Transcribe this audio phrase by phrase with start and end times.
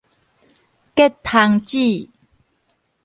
[0.95, 2.09] 結蟲子